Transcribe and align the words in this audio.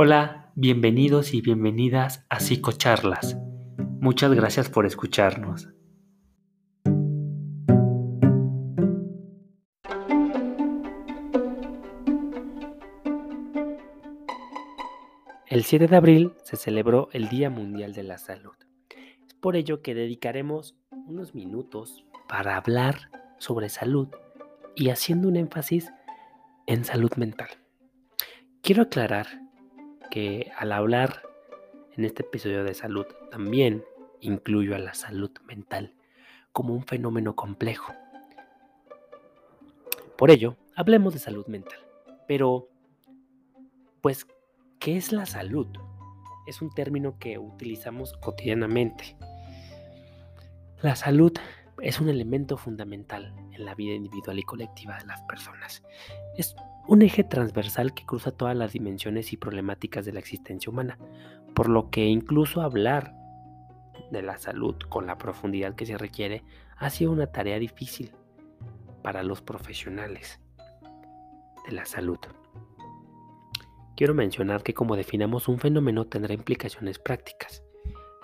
Hola, 0.00 0.52
bienvenidos 0.54 1.34
y 1.34 1.40
bienvenidas 1.40 2.24
a 2.28 2.38
Psicocharlas. 2.38 3.36
Muchas 4.00 4.32
gracias 4.32 4.68
por 4.68 4.86
escucharnos. 4.86 5.70
El 15.48 15.64
7 15.64 15.88
de 15.88 15.96
abril 15.96 16.32
se 16.44 16.54
celebró 16.54 17.08
el 17.10 17.28
Día 17.28 17.50
Mundial 17.50 17.92
de 17.92 18.04
la 18.04 18.18
Salud. 18.18 18.54
Es 19.26 19.34
por 19.34 19.56
ello 19.56 19.82
que 19.82 19.94
dedicaremos 19.94 20.76
unos 21.08 21.34
minutos 21.34 22.06
para 22.28 22.56
hablar 22.56 23.10
sobre 23.38 23.68
salud 23.68 24.06
y 24.76 24.90
haciendo 24.90 25.26
un 25.26 25.34
énfasis 25.34 25.92
en 26.68 26.84
salud 26.84 27.10
mental. 27.16 27.48
Quiero 28.62 28.82
aclarar 28.84 29.47
que 30.10 30.50
al 30.56 30.72
hablar 30.72 31.22
en 31.96 32.04
este 32.04 32.22
episodio 32.22 32.64
de 32.64 32.74
salud 32.74 33.06
también 33.30 33.84
incluyo 34.20 34.74
a 34.74 34.78
la 34.78 34.94
salud 34.94 35.30
mental 35.46 35.94
como 36.52 36.74
un 36.74 36.84
fenómeno 36.84 37.36
complejo. 37.36 37.92
Por 40.16 40.30
ello, 40.30 40.56
hablemos 40.74 41.14
de 41.14 41.20
salud 41.20 41.46
mental. 41.46 41.78
Pero, 42.26 42.68
pues, 44.00 44.26
¿qué 44.80 44.96
es 44.96 45.12
la 45.12 45.26
salud? 45.26 45.68
Es 46.46 46.60
un 46.60 46.70
término 46.70 47.18
que 47.18 47.38
utilizamos 47.38 48.12
cotidianamente. 48.14 49.16
La 50.82 50.96
salud 50.96 51.32
es 51.80 52.00
un 52.00 52.08
elemento 52.08 52.56
fundamental 52.56 53.32
en 53.52 53.64
la 53.64 53.74
vida 53.74 53.94
individual 53.94 54.38
y 54.38 54.42
colectiva 54.42 54.98
de 54.98 55.06
las 55.06 55.22
personas. 55.22 55.84
Es 56.36 56.56
un 56.88 57.02
eje 57.02 57.22
transversal 57.22 57.92
que 57.92 58.06
cruza 58.06 58.30
todas 58.30 58.56
las 58.56 58.72
dimensiones 58.72 59.34
y 59.34 59.36
problemáticas 59.36 60.06
de 60.06 60.12
la 60.14 60.20
existencia 60.20 60.70
humana, 60.70 60.98
por 61.54 61.68
lo 61.68 61.90
que 61.90 62.06
incluso 62.06 62.62
hablar 62.62 63.14
de 64.10 64.22
la 64.22 64.38
salud 64.38 64.74
con 64.88 65.06
la 65.06 65.18
profundidad 65.18 65.74
que 65.74 65.84
se 65.84 65.98
requiere 65.98 66.42
ha 66.78 66.88
sido 66.88 67.12
una 67.12 67.26
tarea 67.26 67.58
difícil 67.58 68.12
para 69.02 69.22
los 69.22 69.42
profesionales 69.42 70.40
de 71.66 71.72
la 71.72 71.84
salud. 71.84 72.18
Quiero 73.94 74.14
mencionar 74.14 74.62
que 74.62 74.72
como 74.72 74.96
definamos 74.96 75.46
un 75.48 75.58
fenómeno 75.58 76.06
tendrá 76.06 76.32
implicaciones 76.32 76.98
prácticas, 76.98 77.62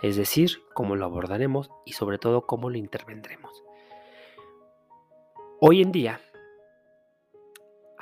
es 0.00 0.16
decir, 0.16 0.62
cómo 0.72 0.96
lo 0.96 1.04
abordaremos 1.04 1.70
y 1.84 1.92
sobre 1.92 2.16
todo 2.16 2.46
cómo 2.46 2.70
lo 2.70 2.78
intervendremos. 2.78 3.62
Hoy 5.60 5.82
en 5.82 5.92
día, 5.92 6.20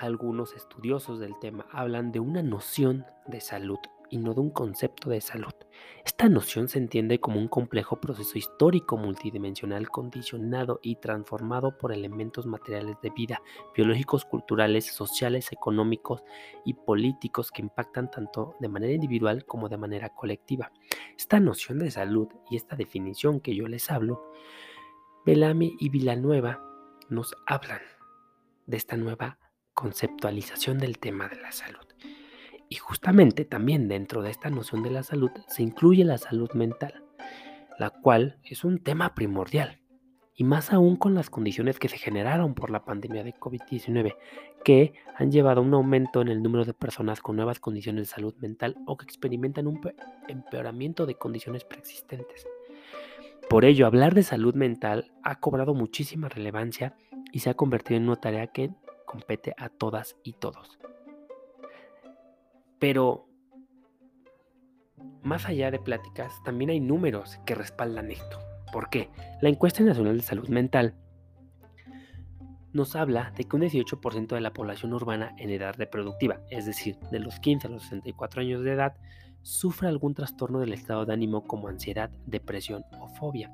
algunos 0.03 0.55
estudiosos 0.55 1.19
del 1.19 1.39
tema 1.39 1.67
hablan 1.71 2.13
de 2.13 2.21
una 2.21 2.43
noción 2.43 3.07
de 3.27 3.41
salud 3.41 3.79
y 4.11 4.19
no 4.19 4.35
de 4.35 4.41
un 4.41 4.51
concepto 4.51 5.09
de 5.09 5.23
salud. 5.23 5.55
Esta 6.05 6.29
noción 6.29 6.69
se 6.69 6.79
entiende 6.79 7.19
como 7.19 7.41
un 7.41 7.49
complejo 7.49 7.99
proceso 7.99 8.37
histórico 8.37 8.99
multidimensional 8.99 9.89
condicionado 9.89 10.81
y 10.83 10.97
transformado 10.97 11.79
por 11.79 11.93
elementos 11.93 12.45
materiales 12.45 12.97
de 13.03 13.09
vida, 13.09 13.41
biológicos, 13.75 14.27
culturales, 14.27 14.93
sociales, 14.93 15.51
económicos 15.51 16.23
y 16.67 16.75
políticos 16.75 17.51
que 17.51 17.63
impactan 17.63 18.11
tanto 18.11 18.55
de 18.61 18.69
manera 18.69 18.93
individual 18.93 19.47
como 19.47 19.71
de 19.71 19.79
manera 19.79 20.11
colectiva. 20.11 20.73
Esta 21.17 21.41
noción 21.41 21.79
de 21.79 21.91
salud 21.91 22.29
y 22.51 22.57
esta 22.57 22.77
definición 22.77 23.41
que 23.41 23.55
yo 23.55 23.67
les 23.67 23.91
hablo, 23.91 24.31
Bellamy 25.25 25.75
y 25.79 25.89
Villanueva 25.89 26.61
nos 27.09 27.35
hablan 27.47 27.81
de 28.67 28.77
esta 28.77 28.97
nueva 28.97 29.39
conceptualización 29.75 30.79
del 30.79 30.99
tema 30.99 31.29
de 31.29 31.41
la 31.41 31.53
salud. 31.53 31.87
Y 32.69 32.77
justamente 32.77 33.45
también 33.45 33.89
dentro 33.89 34.23
de 34.23 34.31
esta 34.31 34.51
noción 34.51 34.83
de 34.83 34.91
la 34.91 35.03
salud 35.03 35.31
se 35.49 35.63
incluye 35.63 36.05
la 36.05 36.19
salud 36.19 36.51
mental, 36.53 37.05
la 37.79 37.91
cual 37.91 38.39
es 38.45 38.65
un 38.65 38.79
tema 38.79 39.15
primordial, 39.15 39.81
y 40.35 40.45
más 40.45 40.73
aún 40.73 40.97
con 40.97 41.15
las 41.15 41.31
condiciones 41.31 41.79
que 41.79 41.89
se 41.89 41.99
generaron 41.99 42.55
por 42.55 42.71
la 42.71 42.85
pandemia 42.85 43.25
de 43.25 43.35
COVID-19, 43.35 44.17
que 44.65 44.95
han 45.15 45.31
llevado 45.31 45.61
a 45.61 45.65
un 45.65 45.75
aumento 45.75 46.23
en 46.23 46.29
el 46.29 46.43
número 46.43 46.65
de 46.65 46.75
personas 46.75 47.21
con 47.21 47.37
nuevas 47.37 47.61
condiciones 47.61 48.09
de 48.09 48.15
salud 48.15 48.35
mental 48.39 48.77
o 48.87 48.97
que 48.97 49.05
experimentan 49.05 49.67
un 49.67 49.81
empeoramiento 50.29 51.05
de 51.07 51.17
condiciones 51.17 51.65
preexistentes. 51.65 52.47
Por 53.51 53.65
ello, 53.65 53.87
hablar 53.87 54.15
de 54.15 54.23
salud 54.23 54.55
mental 54.55 55.13
ha 55.23 55.39
cobrado 55.41 55.75
muchísima 55.75 56.29
relevancia 56.29 56.97
y 57.33 57.41
se 57.41 57.51
ha 57.51 57.55
convertido 57.55 57.99
en 57.99 58.05
una 58.05 58.17
tarea 58.17 58.47
que 58.47 58.71
compete 59.13 59.55
a 59.59 59.69
todas 59.69 60.17
y 60.25 60.33
todos. 60.33 60.79
Pero, 62.79 63.29
más 65.23 65.47
allá 65.47 65.71
de 65.71 65.79
pláticas, 65.79 66.33
también 66.45 66.71
hay 66.71 66.81
números 66.81 67.39
que 67.45 67.55
respaldan 67.55 68.11
esto. 68.11 68.39
¿Por 68.73 68.89
qué? 68.89 69.11
La 69.43 69.51
encuesta 69.51 69.85
nacional 69.85 70.17
de 70.17 70.23
salud 70.23 70.49
mental 70.49 70.97
nos 72.73 72.97
habla 72.97 73.33
de 73.37 73.45
que 73.45 73.55
un 73.55 73.63
18% 73.63 74.29
de 74.29 74.41
la 74.41 74.55
población 74.55 74.95
urbana 74.95 75.35
en 75.37 75.51
edad 75.51 75.75
reproductiva, 75.77 76.41
es 76.51 76.65
decir, 76.65 76.99
de 77.11 77.19
los 77.19 77.39
15 77.39 77.67
a 77.67 77.71
los 77.71 77.83
64 77.83 78.41
años 78.41 78.65
de 78.65 78.73
edad, 78.73 78.97
sufre 79.43 79.89
algún 79.89 80.15
trastorno 80.15 80.59
del 80.59 80.73
estado 80.73 81.05
de 81.05 81.13
ánimo 81.13 81.45
como 81.45 81.69
ansiedad, 81.69 82.11
depresión 82.27 82.87
o 82.99 83.09
fobia. 83.09 83.53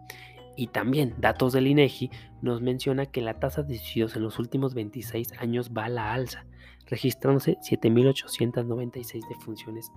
Y 0.59 0.67
también 0.67 1.15
datos 1.19 1.53
del 1.53 1.69
INEGI 1.69 2.11
nos 2.43 2.63
menciona 2.63 3.07
que 3.07 3.21
la 3.21 3.39
tasa 3.39 3.63
de 3.63 3.79
suicidios 3.79 4.17
en 4.17 4.25
los 4.25 4.41
últimos 4.41 4.75
26 4.75 5.35
años 5.39 5.71
va 5.71 5.85
a 5.85 5.89
la 5.89 6.13
alza, 6.13 6.47
registrándose 6.87 7.59
7.896 7.59 9.29
defunciones 9.29 9.93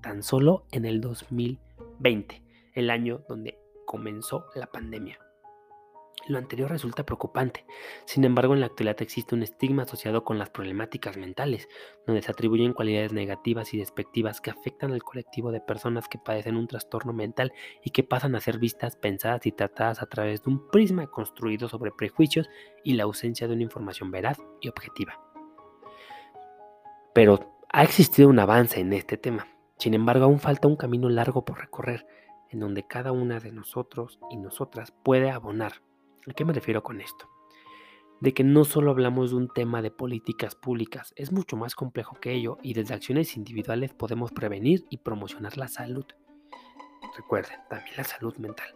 tan 0.00 0.22
solo 0.22 0.64
en 0.72 0.86
el 0.86 1.02
2020, 1.02 2.42
el 2.72 2.88
año 2.88 3.24
donde 3.28 3.58
comenzó 3.84 4.46
la 4.54 4.68
pandemia. 4.68 5.18
Lo 6.28 6.38
anterior 6.38 6.68
resulta 6.68 7.06
preocupante. 7.06 7.64
Sin 8.04 8.24
embargo, 8.24 8.54
en 8.54 8.60
la 8.60 8.66
actualidad 8.66 9.00
existe 9.00 9.36
un 9.36 9.44
estigma 9.44 9.84
asociado 9.84 10.24
con 10.24 10.38
las 10.40 10.50
problemáticas 10.50 11.16
mentales, 11.16 11.68
donde 12.04 12.20
se 12.20 12.32
atribuyen 12.32 12.72
cualidades 12.72 13.12
negativas 13.12 13.72
y 13.72 13.78
despectivas 13.78 14.40
que 14.40 14.50
afectan 14.50 14.92
al 14.92 15.04
colectivo 15.04 15.52
de 15.52 15.60
personas 15.60 16.08
que 16.08 16.18
padecen 16.18 16.56
un 16.56 16.66
trastorno 16.66 17.12
mental 17.12 17.52
y 17.84 17.90
que 17.90 18.02
pasan 18.02 18.34
a 18.34 18.40
ser 18.40 18.58
vistas, 18.58 18.96
pensadas 18.96 19.46
y 19.46 19.52
tratadas 19.52 20.02
a 20.02 20.06
través 20.06 20.42
de 20.42 20.50
un 20.50 20.68
prisma 20.68 21.06
construido 21.06 21.68
sobre 21.68 21.92
prejuicios 21.92 22.48
y 22.82 22.94
la 22.94 23.04
ausencia 23.04 23.46
de 23.46 23.54
una 23.54 23.62
información 23.62 24.10
veraz 24.10 24.38
y 24.60 24.68
objetiva. 24.68 25.20
Pero 27.14 27.56
ha 27.72 27.84
existido 27.84 28.28
un 28.28 28.40
avance 28.40 28.80
en 28.80 28.92
este 28.92 29.16
tema. 29.16 29.46
Sin 29.78 29.94
embargo, 29.94 30.24
aún 30.24 30.40
falta 30.40 30.66
un 30.66 30.76
camino 30.76 31.08
largo 31.08 31.44
por 31.44 31.60
recorrer, 31.60 32.04
en 32.50 32.58
donde 32.58 32.84
cada 32.84 33.12
una 33.12 33.38
de 33.38 33.52
nosotros 33.52 34.18
y 34.30 34.36
nosotras 34.38 34.92
puede 35.04 35.30
abonar 35.30 35.82
¿A 36.28 36.32
qué 36.32 36.44
me 36.44 36.52
refiero 36.52 36.82
con 36.82 37.00
esto? 37.00 37.28
De 38.20 38.34
que 38.34 38.42
no 38.42 38.64
solo 38.64 38.90
hablamos 38.90 39.30
de 39.30 39.36
un 39.36 39.48
tema 39.48 39.82
de 39.82 39.90
políticas 39.90 40.56
públicas, 40.56 41.12
es 41.16 41.30
mucho 41.30 41.56
más 41.56 41.74
complejo 41.74 42.16
que 42.20 42.32
ello 42.32 42.58
y 42.62 42.74
desde 42.74 42.94
acciones 42.94 43.36
individuales 43.36 43.94
podemos 43.94 44.32
prevenir 44.32 44.84
y 44.90 44.98
promocionar 44.98 45.56
la 45.56 45.68
salud. 45.68 46.04
Recuerden, 47.16 47.58
también 47.70 47.96
la 47.96 48.04
salud 48.04 48.36
mental. 48.38 48.66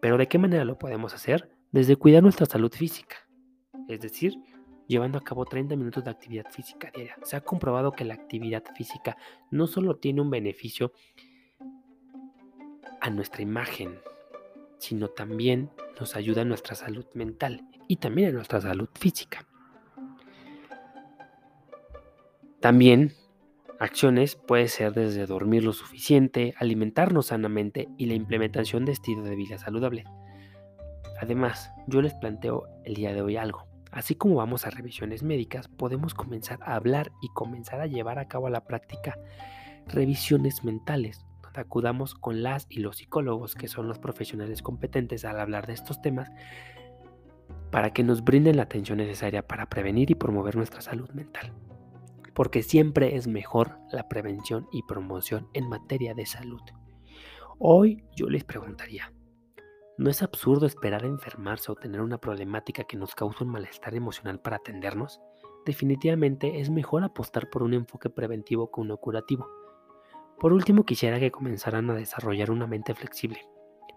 Pero 0.00 0.18
¿de 0.18 0.28
qué 0.28 0.38
manera 0.38 0.64
lo 0.64 0.78
podemos 0.78 1.14
hacer? 1.14 1.56
Desde 1.72 1.96
cuidar 1.96 2.22
nuestra 2.22 2.46
salud 2.46 2.70
física, 2.70 3.16
es 3.88 4.00
decir, 4.00 4.34
llevando 4.86 5.18
a 5.18 5.24
cabo 5.24 5.46
30 5.46 5.76
minutos 5.76 6.04
de 6.04 6.10
actividad 6.10 6.50
física 6.50 6.90
diaria. 6.94 7.16
Se 7.22 7.36
ha 7.36 7.40
comprobado 7.40 7.92
que 7.92 8.04
la 8.04 8.14
actividad 8.14 8.62
física 8.76 9.16
no 9.50 9.66
solo 9.66 9.96
tiene 9.96 10.20
un 10.20 10.30
beneficio 10.30 10.92
a 13.00 13.08
nuestra 13.08 13.42
imagen, 13.42 13.98
sino 14.78 15.08
también 15.08 15.70
nos 15.98 16.16
ayuda 16.16 16.42
a 16.42 16.44
nuestra 16.44 16.74
salud 16.74 17.06
mental 17.14 17.62
y 17.88 17.96
también 17.96 18.30
a 18.30 18.32
nuestra 18.32 18.60
salud 18.60 18.88
física. 18.94 19.46
También 22.60 23.12
acciones 23.78 24.36
puede 24.36 24.68
ser 24.68 24.92
desde 24.94 25.26
dormir 25.26 25.64
lo 25.64 25.72
suficiente, 25.72 26.54
alimentarnos 26.58 27.26
sanamente 27.26 27.88
y 27.98 28.06
la 28.06 28.14
implementación 28.14 28.84
de 28.84 28.92
estilo 28.92 29.22
de 29.22 29.36
vida 29.36 29.58
saludable. 29.58 30.04
Además, 31.20 31.70
yo 31.86 32.02
les 32.02 32.14
planteo 32.14 32.66
el 32.84 32.94
día 32.94 33.12
de 33.12 33.22
hoy 33.22 33.36
algo. 33.36 33.66
Así 33.92 34.14
como 34.14 34.36
vamos 34.36 34.66
a 34.66 34.70
revisiones 34.70 35.22
médicas, 35.22 35.68
podemos 35.68 36.14
comenzar 36.14 36.58
a 36.62 36.74
hablar 36.74 37.12
y 37.22 37.28
comenzar 37.28 37.80
a 37.80 37.86
llevar 37.86 38.18
a 38.18 38.26
cabo 38.26 38.48
a 38.48 38.50
la 38.50 38.64
práctica 38.64 39.18
revisiones 39.86 40.64
mentales, 40.64 41.24
acudamos 41.60 42.14
con 42.14 42.42
las 42.42 42.66
y 42.68 42.80
los 42.80 42.98
psicólogos, 42.98 43.54
que 43.54 43.68
son 43.68 43.88
los 43.88 43.98
profesionales 43.98 44.62
competentes 44.62 45.24
al 45.24 45.40
hablar 45.40 45.66
de 45.66 45.74
estos 45.74 46.00
temas, 46.00 46.30
para 47.70 47.92
que 47.92 48.04
nos 48.04 48.22
brinden 48.22 48.56
la 48.56 48.64
atención 48.64 48.98
necesaria 48.98 49.46
para 49.46 49.68
prevenir 49.68 50.10
y 50.10 50.14
promover 50.14 50.56
nuestra 50.56 50.80
salud 50.80 51.10
mental. 51.10 51.52
Porque 52.34 52.62
siempre 52.62 53.16
es 53.16 53.26
mejor 53.26 53.78
la 53.90 54.08
prevención 54.08 54.68
y 54.72 54.82
promoción 54.82 55.48
en 55.54 55.68
materia 55.68 56.14
de 56.14 56.26
salud. 56.26 56.62
Hoy 57.58 58.04
yo 58.16 58.28
les 58.28 58.44
preguntaría, 58.44 59.12
¿no 59.98 60.10
es 60.10 60.22
absurdo 60.22 60.66
esperar 60.66 61.04
a 61.04 61.08
enfermarse 61.08 61.70
o 61.70 61.76
tener 61.76 62.00
una 62.00 62.18
problemática 62.18 62.84
que 62.84 62.96
nos 62.96 63.14
cause 63.14 63.44
un 63.44 63.50
malestar 63.50 63.94
emocional 63.94 64.40
para 64.40 64.56
atendernos? 64.56 65.20
Definitivamente 65.64 66.60
es 66.60 66.70
mejor 66.70 67.04
apostar 67.04 67.48
por 67.50 67.62
un 67.62 67.74
enfoque 67.74 68.10
preventivo 68.10 68.70
que 68.70 68.80
uno 68.80 68.98
curativo 68.98 69.48
Por 70.38 70.52
último, 70.52 70.84
quisiera 70.84 71.18
que 71.18 71.30
comenzaran 71.30 71.88
a 71.90 71.94
desarrollar 71.94 72.50
una 72.50 72.66
mente 72.66 72.94
flexible. 72.94 73.46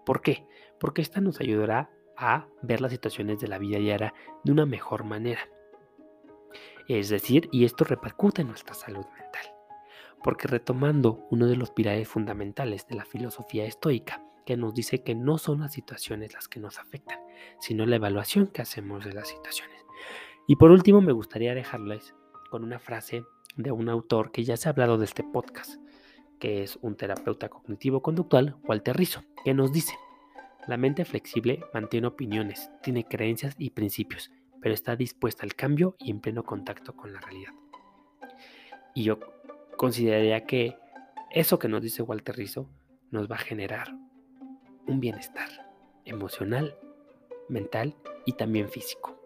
¿Por 0.06 0.22
qué? 0.22 0.46
Porque 0.80 1.02
esta 1.02 1.20
nos 1.20 1.40
ayudará 1.40 1.90
a 2.16 2.46
ver 2.62 2.80
las 2.80 2.92
situaciones 2.92 3.38
de 3.38 3.48
la 3.48 3.58
vida 3.58 3.78
diaria 3.78 4.14
de 4.44 4.52
una 4.52 4.66
mejor 4.66 5.04
manera. 5.04 5.40
Es 6.88 7.10
decir, 7.10 7.48
y 7.52 7.64
esto 7.64 7.84
repercute 7.84 8.42
en 8.42 8.48
nuestra 8.48 8.74
salud 8.74 9.04
mental. 9.18 9.54
Porque 10.24 10.48
retomando 10.48 11.26
uno 11.30 11.46
de 11.46 11.56
los 11.56 11.70
pilares 11.70 12.08
fundamentales 12.08 12.86
de 12.88 12.96
la 12.96 13.04
filosofía 13.04 13.64
estoica, 13.66 14.24
que 14.46 14.56
nos 14.56 14.72
dice 14.72 15.02
que 15.02 15.14
no 15.14 15.36
son 15.36 15.60
las 15.60 15.74
situaciones 15.74 16.32
las 16.32 16.48
que 16.48 16.58
nos 16.58 16.78
afectan, 16.78 17.18
sino 17.60 17.84
la 17.84 17.96
evaluación 17.96 18.46
que 18.46 18.62
hacemos 18.62 19.04
de 19.04 19.12
las 19.12 19.28
situaciones. 19.28 19.84
Y 20.46 20.56
por 20.56 20.70
último, 20.70 21.02
me 21.02 21.12
gustaría 21.12 21.54
dejarles 21.54 22.14
con 22.50 22.64
una 22.64 22.78
frase 22.78 23.24
de 23.56 23.70
un 23.70 23.90
autor 23.90 24.32
que 24.32 24.44
ya 24.44 24.56
se 24.56 24.68
ha 24.68 24.72
hablado 24.72 24.96
de 24.96 25.04
este 25.04 25.22
podcast, 25.22 25.78
que 26.38 26.62
es 26.62 26.78
un 26.82 26.96
terapeuta 26.96 27.48
cognitivo-conductual, 27.48 28.56
Walter 28.64 28.96
Rizzo, 28.96 29.22
que 29.44 29.54
nos 29.54 29.72
dice, 29.72 29.94
la 30.66 30.76
mente 30.76 31.04
flexible 31.04 31.64
mantiene 31.72 32.06
opiniones, 32.06 32.70
tiene 32.82 33.04
creencias 33.04 33.54
y 33.58 33.70
principios, 33.70 34.30
pero 34.60 34.74
está 34.74 34.96
dispuesta 34.96 35.44
al 35.44 35.54
cambio 35.54 35.96
y 35.98 36.10
en 36.10 36.20
pleno 36.20 36.44
contacto 36.44 36.94
con 36.94 37.12
la 37.12 37.20
realidad. 37.20 37.52
Y 38.94 39.04
yo 39.04 39.18
consideraría 39.76 40.44
que 40.44 40.76
eso 41.30 41.58
que 41.58 41.68
nos 41.68 41.82
dice 41.82 42.02
Walter 42.02 42.36
Rizzo 42.36 42.68
nos 43.10 43.30
va 43.30 43.36
a 43.36 43.40
generar 43.40 43.94
un 44.86 45.00
bienestar 45.00 45.48
emocional, 46.04 46.76
mental 47.48 47.94
y 48.26 48.32
también 48.32 48.68
físico. 48.68 49.18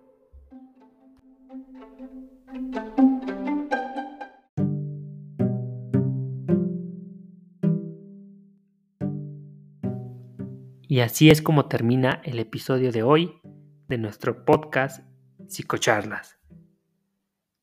Y 10.93 11.01
así 11.01 11.31
es 11.31 11.41
como 11.41 11.69
termina 11.69 12.21
el 12.23 12.39
episodio 12.39 12.93
de 12.93 13.03
hoy 13.03 13.41
de 13.89 13.97
nuestro 13.97 14.45
podcast 14.45 15.03
Psicocharlas. 15.49 16.39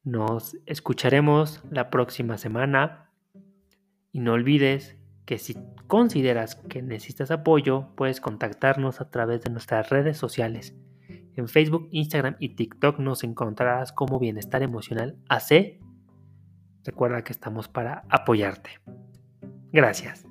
Nos 0.03 0.57
escucharemos 0.65 1.61
la 1.69 1.91
próxima 1.91 2.39
semana 2.39 3.11
y 4.11 4.21
no 4.21 4.33
olvides 4.33 4.97
que 5.27 5.37
si 5.37 5.55
consideras 5.85 6.55
que 6.55 6.81
necesitas 6.81 7.29
apoyo, 7.29 7.89
puedes 7.95 8.19
contactarnos 8.19 8.99
a 8.99 9.11
través 9.11 9.43
de 9.43 9.51
nuestras 9.51 9.91
redes 9.91 10.17
sociales. 10.17 10.75
En 11.35 11.47
Facebook, 11.47 11.87
Instagram 11.91 12.35
y 12.39 12.55
TikTok 12.55 12.97
nos 12.97 13.23
encontrarás 13.23 13.91
como 13.91 14.17
Bienestar 14.17 14.63
Emocional 14.63 15.19
AC. 15.29 15.79
Recuerda 16.83 17.23
que 17.23 17.33
estamos 17.33 17.67
para 17.67 18.05
apoyarte. 18.09 18.71
Gracias. 19.71 20.28